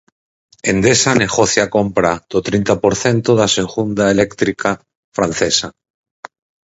Endesa 0.71 1.11
negocia 1.23 1.61
a 1.65 1.71
compra 1.77 2.11
do 2.31 2.39
trinta 2.47 2.73
por 2.83 2.93
cento 3.03 3.29
da 3.39 3.47
segunda 3.57 4.03
eléctrica 4.15 4.69
francesa 5.15 5.67